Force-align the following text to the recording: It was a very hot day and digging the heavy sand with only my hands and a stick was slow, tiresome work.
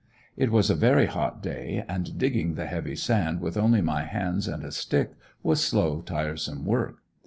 It 0.35 0.49
was 0.51 0.71
a 0.71 0.73
very 0.73 1.05
hot 1.05 1.43
day 1.43 1.85
and 1.87 2.17
digging 2.17 2.55
the 2.55 2.65
heavy 2.65 2.95
sand 2.95 3.39
with 3.39 3.55
only 3.55 3.83
my 3.83 4.03
hands 4.05 4.47
and 4.47 4.63
a 4.63 4.71
stick 4.71 5.11
was 5.43 5.63
slow, 5.63 6.01
tiresome 6.01 6.65
work. 6.65 7.03